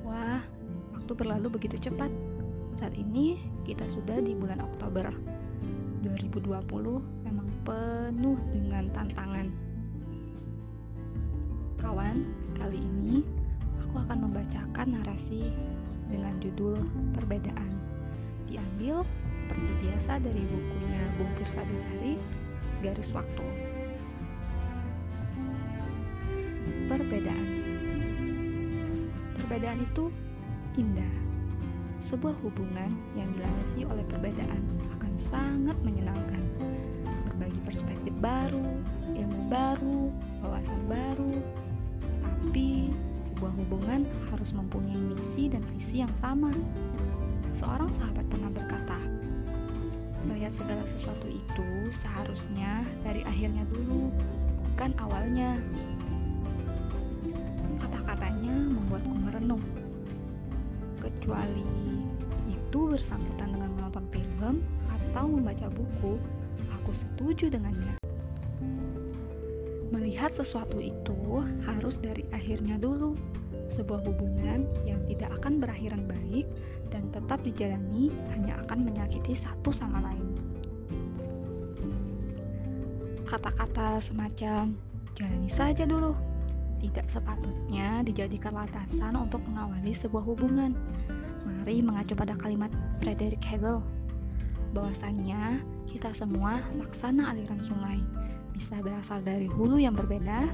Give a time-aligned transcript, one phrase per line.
[0.00, 0.40] Wah,
[0.96, 2.08] waktu berlalu begitu cepat.
[2.72, 3.36] Saat ini
[3.68, 5.12] kita sudah di bulan Oktober.
[6.00, 6.48] 2020
[7.28, 9.52] memang penuh dengan tantangan.
[11.84, 12.24] Kawan,
[12.56, 13.20] kali ini
[13.84, 15.52] aku akan membacakan narasi
[16.08, 16.80] dengan judul
[17.12, 17.76] Perbedaan.
[18.48, 19.04] Diambil
[19.36, 22.16] seperti biasa dari bukunya Bung Pursa Besari,
[22.80, 23.44] Garis Waktu.
[26.88, 27.49] Perbedaan
[29.50, 30.14] Perbedaan itu
[30.78, 31.14] indah.
[32.06, 34.62] Sebuah hubungan yang dilandasi oleh perbedaan
[34.94, 36.38] akan sangat menyenangkan.
[37.26, 38.62] Berbagi perspektif baru,
[39.10, 40.14] ilmu baru,
[40.46, 41.34] wawasan baru.
[42.22, 42.94] Tapi
[43.26, 46.54] sebuah hubungan harus mempunyai misi dan visi yang sama.
[47.50, 49.02] Seorang sahabat pernah berkata,
[50.30, 54.14] melihat segala sesuatu itu seharusnya dari akhirnya dulu,
[54.70, 55.58] bukan awalnya.
[59.50, 59.64] Merenung.
[61.00, 61.66] Kecuali
[62.46, 66.14] itu bersangkutan dengan menonton film atau membaca buku,
[66.70, 67.98] aku setuju dengannya.
[69.90, 73.18] Melihat sesuatu itu harus dari akhirnya dulu.
[73.74, 76.46] Sebuah hubungan yang tidak akan berakhiran baik
[76.94, 80.26] dan tetap dijalani hanya akan menyakiti satu sama lain.
[83.26, 84.74] Kata-kata semacam
[85.14, 86.29] jalani saja dulu
[86.80, 90.72] tidak sepatutnya dijadikan landasan untuk mengawali sebuah hubungan.
[91.44, 93.84] Mari mengacu pada kalimat Frederick Hegel
[94.72, 97.98] bahwasannya kita semua laksana aliran sungai
[98.54, 100.46] bisa berasal dari hulu yang berbeda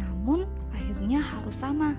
[0.00, 0.44] namun
[0.76, 1.96] akhirnya harus sama.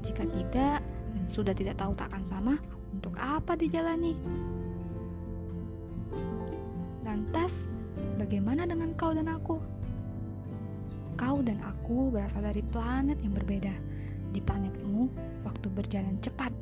[0.00, 2.56] Jika tidak dan sudah tidak tahu takkan sama
[2.96, 4.16] untuk apa dijalani?
[7.04, 7.52] Lantas
[8.16, 9.60] bagaimana dengan kau dan aku
[11.18, 13.74] kau dan aku berasal dari planet yang berbeda.
[14.30, 15.10] Di planetmu
[15.42, 16.54] waktu berjalan cepat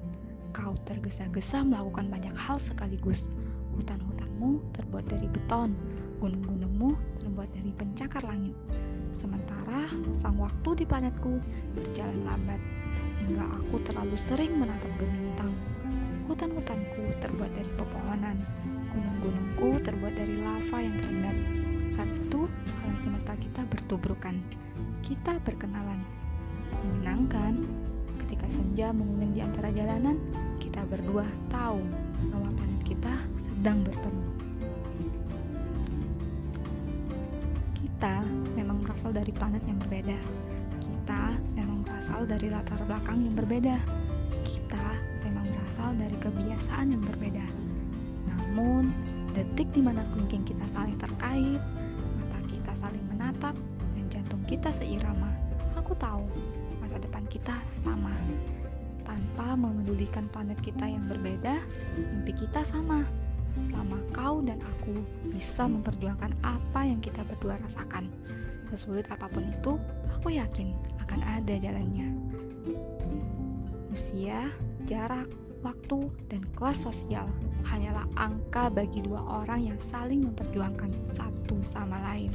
[0.57, 3.29] kau tergesa-gesa melakukan banyak hal sekaligus.
[3.77, 5.77] Hutan-hutanmu terbuat dari beton
[6.17, 8.57] gunung-gunungmu terbuat dari pencakar langit.
[9.13, 11.37] Sementara sang waktu di planetku
[11.77, 12.61] berjalan lambat
[13.21, 15.53] hingga aku terlalu sering menatap gemintang
[16.27, 18.37] hutan-hutanku terbuat dari pepohonan
[18.97, 21.36] gunung-gunungku terbuat dari lava yang terendam
[23.97, 24.37] kita bertubrukan
[25.01, 26.05] kita berkenalan
[26.85, 27.65] menyenangkan
[28.21, 30.21] ketika senja menguning di antara jalanan
[30.61, 31.81] kita berdua tahu
[32.29, 34.25] bahwa planet kita sedang bertemu
[37.73, 38.21] kita
[38.53, 40.21] memang berasal dari planet yang berbeda.
[40.85, 41.23] Kita
[41.57, 43.81] memang berasal dari latar belakang yang berbeda.
[44.45, 44.87] Kita
[45.25, 47.47] memang berasal dari kebiasaan yang berbeda.
[48.29, 48.93] Namun,
[49.33, 50.86] detik di mana kita saling
[55.87, 56.27] aku tahu
[56.83, 57.55] masa depan kita
[57.87, 58.11] sama.
[59.07, 61.63] Tanpa memedulikan planet kita yang berbeda,
[61.95, 63.07] mimpi kita sama
[63.71, 64.99] selama kau dan aku
[65.31, 68.11] bisa memperjuangkan apa yang kita berdua rasakan.
[68.67, 69.79] Sesulit apa pun itu,
[70.11, 70.75] aku yakin
[71.07, 72.11] akan ada jalannya.
[73.95, 74.51] Usia,
[74.91, 75.31] jarak,
[75.63, 77.31] waktu, dan kelas sosial
[77.63, 82.35] hanyalah angka bagi dua orang yang saling memperjuangkan satu sama lain.